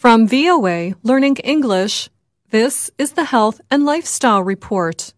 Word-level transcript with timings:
From 0.00 0.26
VOA 0.26 0.94
Learning 1.02 1.36
English, 1.44 2.08
this 2.48 2.90
is 2.96 3.12
the 3.12 3.24
Health 3.24 3.60
and 3.70 3.84
Lifestyle 3.84 4.42
Report. 4.42 5.12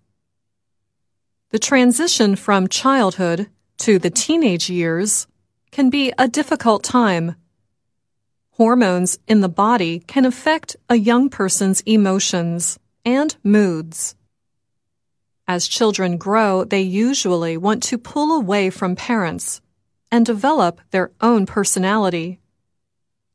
The 1.50 1.60
transition 1.60 2.34
from 2.34 2.66
childhood 2.66 3.48
to 3.78 4.00
the 4.00 4.10
teenage 4.10 4.68
years 4.68 5.28
can 5.70 5.88
be 5.88 6.12
a 6.18 6.26
difficult 6.26 6.82
time. 6.82 7.36
Hormones 8.54 9.20
in 9.28 9.40
the 9.40 9.48
body 9.48 10.00
can 10.00 10.24
affect 10.24 10.74
a 10.88 10.96
young 10.96 11.30
person's 11.30 11.80
emotions 11.82 12.80
and 13.04 13.36
moods. 13.44 14.16
As 15.46 15.68
children 15.68 16.16
grow, 16.16 16.64
they 16.64 16.82
usually 16.82 17.56
want 17.56 17.84
to 17.84 17.98
pull 17.98 18.32
away 18.32 18.68
from 18.68 18.96
parents 18.96 19.60
and 20.10 20.26
develop 20.26 20.80
their 20.90 21.12
own 21.20 21.46
personality. 21.46 22.40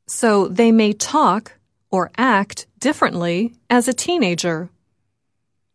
So 0.08 0.48
they 0.48 0.72
may 0.72 0.94
talk 0.94 1.54
or 1.92 2.12
act 2.18 2.66
differently 2.80 3.54
as 3.70 3.88
a 3.88 3.94
teenager. 3.94 4.70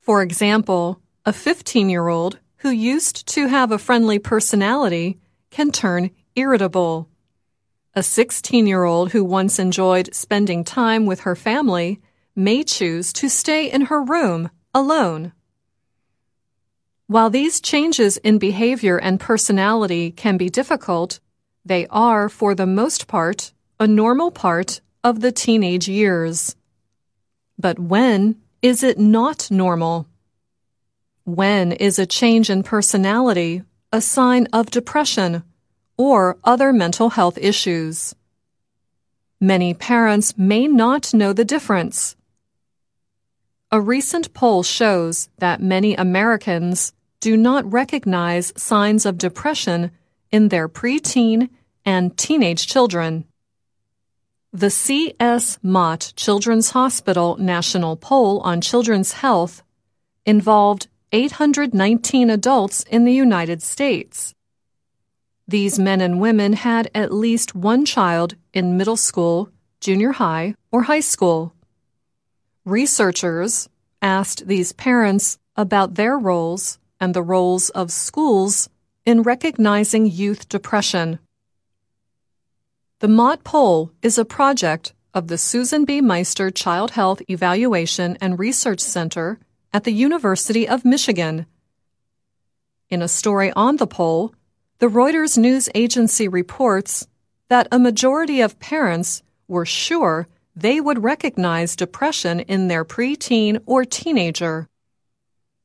For 0.00 0.22
example, 0.22 1.00
a 1.24 1.32
15 1.32 1.88
year 1.88 2.08
old 2.08 2.38
who 2.56 2.70
used 2.70 3.26
to 3.28 3.46
have 3.46 3.70
a 3.70 3.78
friendly 3.78 4.18
personality 4.18 5.18
can 5.50 5.70
turn 5.70 6.10
irritable. 6.34 7.08
A 7.94 8.02
16 8.02 8.66
year 8.66 8.84
old 8.84 9.12
who 9.12 9.22
once 9.22 9.58
enjoyed 9.58 10.14
spending 10.14 10.64
time 10.64 11.04
with 11.04 11.20
her 11.20 11.36
family 11.36 12.00
may 12.34 12.64
choose 12.64 13.12
to 13.12 13.28
stay 13.28 13.70
in 13.70 13.82
her 13.82 14.02
room 14.02 14.50
alone. 14.72 15.32
While 17.06 17.28
these 17.28 17.60
changes 17.60 18.16
in 18.16 18.38
behavior 18.38 18.96
and 18.96 19.20
personality 19.20 20.10
can 20.10 20.38
be 20.38 20.48
difficult, 20.48 21.20
they 21.64 21.86
are, 21.88 22.30
for 22.30 22.54
the 22.54 22.66
most 22.66 23.06
part, 23.06 23.52
a 23.82 23.86
normal 23.88 24.30
part 24.30 24.80
of 25.02 25.22
the 25.22 25.32
teenage 25.32 25.88
years. 25.88 26.54
But 27.58 27.80
when 27.80 28.36
is 28.62 28.84
it 28.84 28.96
not 28.96 29.50
normal? 29.50 30.06
When 31.24 31.72
is 31.72 31.98
a 31.98 32.06
change 32.06 32.48
in 32.48 32.62
personality 32.62 33.64
a 33.92 34.00
sign 34.00 34.46
of 34.52 34.70
depression 34.70 35.42
or 35.96 36.36
other 36.44 36.72
mental 36.72 37.10
health 37.10 37.36
issues? 37.38 38.14
Many 39.40 39.74
parents 39.74 40.38
may 40.38 40.68
not 40.68 41.12
know 41.12 41.32
the 41.32 41.44
difference. 41.44 42.14
A 43.72 43.80
recent 43.80 44.32
poll 44.32 44.62
shows 44.62 45.28
that 45.38 45.60
many 45.60 45.96
Americans 45.96 46.92
do 47.18 47.36
not 47.36 47.72
recognize 47.72 48.52
signs 48.56 49.04
of 49.04 49.18
depression 49.18 49.90
in 50.30 50.50
their 50.50 50.68
preteen 50.68 51.48
and 51.84 52.16
teenage 52.16 52.68
children. 52.68 53.24
The 54.54 54.68
C.S. 54.68 55.58
Mott 55.62 56.12
Children's 56.14 56.72
Hospital 56.72 57.38
National 57.38 57.96
Poll 57.96 58.40
on 58.40 58.60
Children's 58.60 59.12
Health 59.14 59.62
involved 60.26 60.88
819 61.10 62.28
adults 62.28 62.82
in 62.82 63.06
the 63.06 63.14
United 63.14 63.62
States. 63.62 64.34
These 65.48 65.78
men 65.78 66.02
and 66.02 66.20
women 66.20 66.52
had 66.52 66.90
at 66.94 67.14
least 67.14 67.54
one 67.54 67.86
child 67.86 68.34
in 68.52 68.76
middle 68.76 68.98
school, 68.98 69.48
junior 69.80 70.12
high, 70.12 70.54
or 70.70 70.82
high 70.82 71.00
school. 71.00 71.54
Researchers 72.66 73.70
asked 74.02 74.46
these 74.46 74.72
parents 74.72 75.38
about 75.56 75.94
their 75.94 76.18
roles 76.18 76.78
and 77.00 77.14
the 77.14 77.22
roles 77.22 77.70
of 77.70 77.90
schools 77.90 78.68
in 79.06 79.22
recognizing 79.22 80.04
youth 80.04 80.46
depression. 80.50 81.20
The 83.02 83.08
Mott 83.08 83.42
Poll 83.42 83.90
is 84.00 84.16
a 84.16 84.24
project 84.24 84.92
of 85.12 85.26
the 85.26 85.36
Susan 85.36 85.84
B. 85.84 86.00
Meister 86.00 86.52
Child 86.52 86.92
Health 86.92 87.20
Evaluation 87.28 88.16
and 88.20 88.38
Research 88.38 88.78
Center 88.78 89.40
at 89.72 89.82
the 89.82 89.90
University 89.90 90.68
of 90.68 90.84
Michigan. 90.84 91.46
In 92.90 93.02
a 93.02 93.08
story 93.08 93.52
on 93.56 93.78
the 93.78 93.88
poll, 93.88 94.36
the 94.78 94.86
Reuters 94.86 95.36
news 95.36 95.68
agency 95.74 96.28
reports 96.28 97.08
that 97.48 97.66
a 97.72 97.78
majority 97.80 98.40
of 98.40 98.60
parents 98.60 99.24
were 99.48 99.66
sure 99.66 100.28
they 100.54 100.80
would 100.80 101.02
recognize 101.02 101.74
depression 101.74 102.38
in 102.38 102.68
their 102.68 102.84
preteen 102.84 103.60
or 103.66 103.84
teenager. 103.84 104.68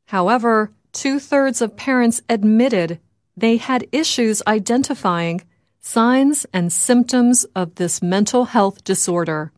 However, 0.05 0.71
two 0.91 1.19
thirds 1.19 1.61
of 1.61 1.77
parents 1.77 2.19
admitted 2.27 2.99
they 3.35 3.57
had 3.57 3.85
issues 3.91 4.41
identifying 4.47 5.43
signs 5.79 6.45
and 6.53 6.71
symptoms 6.71 7.45
of 7.55 7.75
this 7.75 8.01
mental 8.01 8.45
health 8.45 8.83
disorder. 8.83 9.51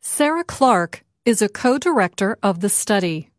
Sarah 0.00 0.44
Clark 0.44 1.04
is 1.24 1.42
a 1.42 1.48
co 1.48 1.78
director 1.78 2.38
of 2.42 2.60
the 2.60 2.68
study. 2.68 3.30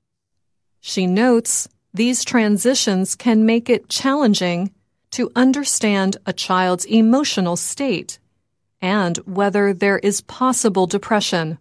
She 0.81 1.07
notes 1.07 1.67
these 1.94 2.23
transitions 2.23 3.16
can 3.16 3.45
make 3.45 3.69
it 3.69 3.89
challenging 3.89 4.72
to 5.11 5.31
understand 5.35 6.17
a 6.25 6.33
child's 6.33 6.85
emotional 6.85 7.55
state 7.55 8.19
and 8.81 9.17
whether 9.19 9.73
there 9.73 9.97
is 9.99 10.22
possible 10.22 10.85
depression. 10.85 11.57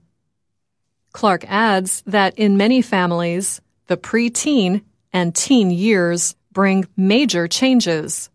Clark 1.12 1.44
adds 1.48 2.02
that 2.06 2.38
in 2.38 2.56
many 2.56 2.82
families, 2.82 3.60
the 3.86 3.96
preteen 3.96 4.82
and 5.12 5.34
teen 5.34 5.70
years 5.70 6.34
bring 6.52 6.86
major 6.96 7.48
changes. 7.48 8.28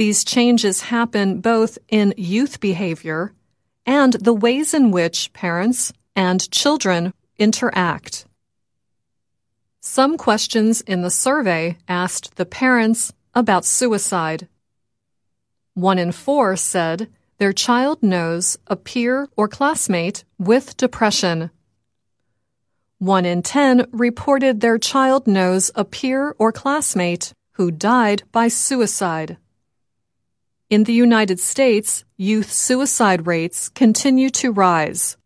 These 0.00 0.24
changes 0.24 0.80
happen 0.80 1.42
both 1.42 1.76
in 1.90 2.14
youth 2.16 2.58
behavior 2.58 3.34
and 3.84 4.14
the 4.14 4.32
ways 4.32 4.72
in 4.72 4.92
which 4.92 5.30
parents 5.34 5.92
and 6.16 6.50
children 6.50 7.12
interact. 7.36 8.24
Some 9.82 10.16
questions 10.16 10.80
in 10.80 11.02
the 11.02 11.10
survey 11.10 11.76
asked 11.86 12.36
the 12.36 12.46
parents 12.46 13.12
about 13.34 13.66
suicide. 13.66 14.48
One 15.74 15.98
in 15.98 16.12
four 16.12 16.56
said 16.56 17.10
their 17.36 17.52
child 17.52 18.02
knows 18.02 18.56
a 18.68 18.76
peer 18.76 19.28
or 19.36 19.48
classmate 19.48 20.24
with 20.38 20.78
depression. 20.78 21.50
One 22.96 23.26
in 23.26 23.42
10 23.42 23.84
reported 23.92 24.62
their 24.62 24.78
child 24.78 25.26
knows 25.26 25.70
a 25.74 25.84
peer 25.84 26.34
or 26.38 26.52
classmate 26.52 27.34
who 27.58 27.70
died 27.70 28.22
by 28.32 28.48
suicide. 28.48 29.36
In 30.70 30.84
the 30.84 30.92
United 30.92 31.40
States, 31.40 32.04
youth 32.16 32.52
suicide 32.52 33.26
rates 33.26 33.68
continue 33.70 34.30
to 34.30 34.52
rise. 34.52 35.16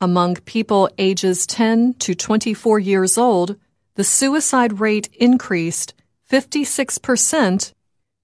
Among 0.00 0.36
people 0.36 0.88
ages 0.96 1.44
10 1.44 1.94
to 1.94 2.14
24 2.14 2.78
years 2.78 3.18
old, 3.18 3.56
the 3.96 4.04
suicide 4.04 4.78
rate 4.78 5.08
increased 5.14 5.92
56% 6.30 7.72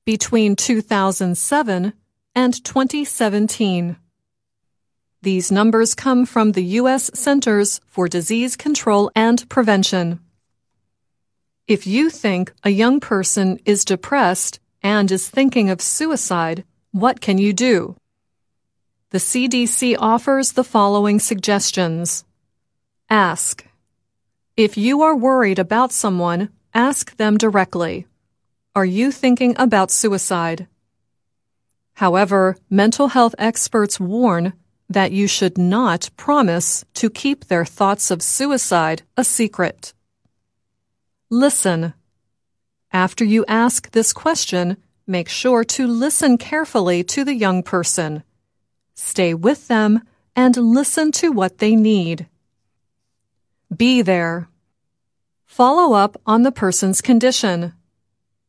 between 0.07 0.55
2007 0.55 1.93
and 2.37 2.65
2017. 2.65 3.97
These 5.21 5.51
numbers 5.51 5.97
come 5.97 6.27
from 6.27 6.53
the 6.53 6.65
U.S. 6.79 7.11
Centers 7.13 7.81
for 7.89 8.07
Disease 8.07 8.55
Control 8.55 9.11
and 9.17 9.49
Prevention. 9.49 10.21
If 11.67 11.89
you 11.89 12.09
think 12.09 12.53
a 12.63 12.71
young 12.71 13.01
person 13.01 13.59
is 13.65 13.85
depressed 13.85 14.61
and 14.85 15.11
is 15.11 15.29
thinking 15.29 15.71
of 15.71 15.81
suicide, 15.81 16.63
what 16.93 17.23
can 17.23 17.39
you 17.39 17.55
do? 17.55 17.97
The 19.11 19.19
CDC 19.19 19.97
offers 19.99 20.53
the 20.53 20.63
following 20.63 21.19
suggestions. 21.19 22.25
Ask. 23.09 23.67
If 24.57 24.77
you 24.77 25.03
are 25.03 25.17
worried 25.17 25.59
about 25.59 25.91
someone, 25.91 26.51
ask 26.75 27.17
them 27.17 27.39
directly. 27.39 28.07
Are 28.77 28.85
you 28.85 29.11
thinking 29.11 29.55
about 29.57 29.91
suicide? 29.91 30.69
However, 31.95 32.57
mental 32.69 33.09
health 33.09 33.35
experts 33.39 33.99
warn 33.99 34.53
that 34.91 35.13
you 35.13 35.27
should 35.27 35.57
not 35.57 36.11
promise 36.17 36.85
to 36.95 37.09
keep 37.09 37.47
their 37.47 37.65
thoughts 37.65 38.11
of 38.11 38.23
suicide 38.23 39.03
a 39.17 39.25
secret. 39.25 39.95
Listen. 41.31 41.95
After 42.95 43.25
you 43.25 43.45
ask 43.49 43.91
this 43.91 44.13
question, 44.13 44.77
make 45.05 45.29
sure 45.29 45.65
to 45.65 45.85
listen 45.89 46.39
carefully 46.39 47.03
to 47.03 47.25
the 47.25 47.35
young 47.35 47.65
person. 47.65 48.23
Stay 48.95 49.35
with 49.35 49.67
them 49.67 50.03
and 50.37 50.57
listen 50.57 51.11
to 51.11 51.33
what 51.33 51.59
they 51.59 51.75
need. 51.75 52.29
Be 53.77 54.01
there. 54.01 54.49
Follow 55.45 55.97
up 55.97 56.17
on 56.25 56.45
the 56.45 56.53
person's 56.53 57.03
condition. 57.03 57.73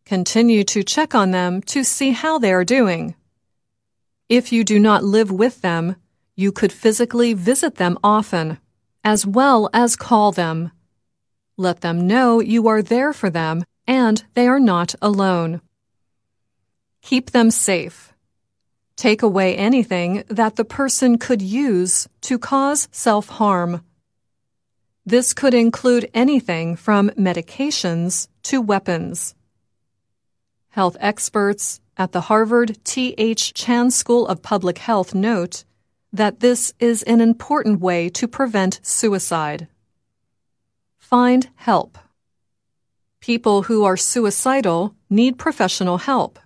Continue 0.06 0.64
to 0.66 0.84
check 0.84 1.16
on 1.16 1.32
them 1.32 1.64
to 1.64 1.84
see 1.84 2.12
how 2.12 2.38
they 2.38 2.54
are 2.54 2.64
doing. 2.64 3.16
If 4.30 4.52
you 4.52 4.64
do 4.64 4.78
not 4.78 5.04
live 5.04 5.32
with 5.32 5.62
them, 5.62 5.96
you 6.36 6.52
could 6.52 6.72
physically 6.72 7.34
visit 7.34 7.76
them 7.76 7.98
often, 8.04 8.60
as 9.04 9.26
well 9.26 9.72
as 9.74 9.96
call 9.96 10.32
them. 10.32 10.70
Let 11.58 11.82
them 11.82 12.06
know 12.06 12.42
you 12.42 12.68
are 12.68 12.84
there 12.84 13.12
for 13.12 13.32
them 13.32 13.66
and 13.88 14.24
they 14.34 14.48
are 14.48 14.60
not 14.60 14.96
alone. 15.02 15.62
Keep 17.02 17.32
them 17.32 17.52
safe. 17.52 18.14
Take 18.96 19.22
away 19.22 19.56
anything 19.56 20.24
that 20.28 20.56
the 20.56 20.66
person 20.66 21.18
could 21.18 21.42
use 21.42 22.08
to 22.22 22.40
cause 22.40 22.88
self 22.92 23.28
harm. 23.30 23.84
This 25.06 25.34
could 25.34 25.54
include 25.54 26.10
anything 26.14 26.76
from 26.76 27.10
medications 27.12 28.28
to 28.44 28.62
weapons. 28.62 29.36
Health 30.70 30.98
experts 31.00 31.80
at 31.96 32.12
the 32.12 32.22
Harvard 32.22 32.78
T.H. 32.84 33.54
Chan 33.54 33.92
School 33.92 34.28
of 34.28 34.42
Public 34.42 34.80
Health 34.80 35.14
note 35.14 35.64
that 36.12 36.40
this 36.40 36.74
is 36.80 37.04
an 37.04 37.22
important 37.22 37.82
way 37.82 38.10
to 38.10 38.28
prevent 38.28 38.80
suicide. 38.82 39.68
Find 40.98 41.50
help. 41.56 41.98
People 43.25 43.63
who 43.63 43.83
are 43.83 43.98
suicidal 43.98 44.95
need 45.10 45.38
professional 45.38 45.98
help 45.98 46.39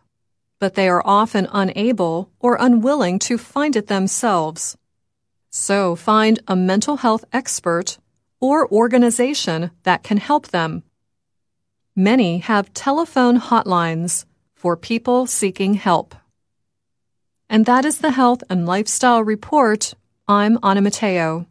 but 0.59 0.75
they 0.75 0.89
are 0.89 1.01
often 1.05 1.47
unable 1.51 2.29
or 2.39 2.57
unwilling 2.59 3.17
to 3.19 3.37
find 3.37 3.75
it 3.75 3.87
themselves. 3.87 4.77
So 5.49 5.95
find 5.95 6.39
a 6.47 6.55
mental 6.55 6.97
health 6.97 7.25
expert 7.33 7.97
or 8.39 8.71
organization 8.71 9.71
that 9.83 10.03
can 10.03 10.17
help 10.17 10.49
them. 10.49 10.83
Many 11.95 12.39
have 12.39 12.73
telephone 12.73 13.39
hotlines 13.39 14.25
for 14.53 14.77
people 14.77 15.25
seeking 15.25 15.73
help. 15.73 16.15
And 17.49 17.65
that 17.65 17.83
is 17.83 17.99
the 17.99 18.11
Health 18.11 18.43
and 18.49 18.65
Lifestyle 18.65 19.23
Report. 19.23 19.93
I'm 20.27 20.59
Anna 20.61 20.81
Matteo. 20.81 21.49